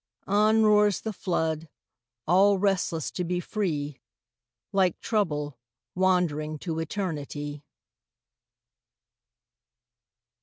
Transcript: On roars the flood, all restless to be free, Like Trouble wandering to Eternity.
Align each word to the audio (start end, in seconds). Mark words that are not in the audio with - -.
On 0.25 0.63
roars 0.63 1.01
the 1.01 1.13
flood, 1.13 1.69
all 2.25 2.57
restless 2.57 3.11
to 3.11 3.23
be 3.23 3.39
free, 3.39 3.99
Like 4.71 4.99
Trouble 4.99 5.59
wandering 5.93 6.57
to 6.65 6.79
Eternity. 6.79 7.63